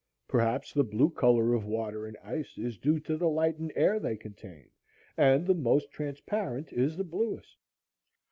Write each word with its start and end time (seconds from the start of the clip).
Perhaps 0.27 0.73
the 0.73 0.83
blue 0.83 1.11
color 1.11 1.53
of 1.53 1.63
water 1.63 2.07
and 2.07 2.17
ice 2.23 2.57
is 2.57 2.79
due 2.79 2.99
to 3.01 3.17
the 3.17 3.29
light 3.29 3.59
and 3.59 3.71
air 3.75 3.99
they 3.99 4.17
contain, 4.17 4.71
and 5.15 5.45
the 5.45 5.53
most 5.53 5.91
transparent 5.91 6.73
is 6.73 6.97
the 6.97 7.03
bluest. 7.03 7.57